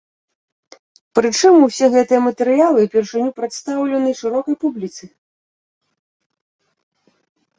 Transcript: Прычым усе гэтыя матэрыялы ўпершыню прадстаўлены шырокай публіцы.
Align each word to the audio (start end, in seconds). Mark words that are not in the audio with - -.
Прычым 1.19 1.53
усе 1.65 1.85
гэтыя 1.95 2.21
матэрыялы 2.27 2.79
ўпершыню 2.87 3.29
прадстаўлены 3.41 4.09
шырокай 4.21 4.57
публіцы. 4.63 5.13